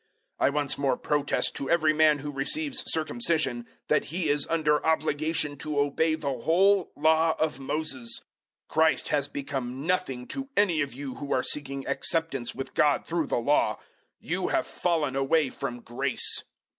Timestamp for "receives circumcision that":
2.31-4.05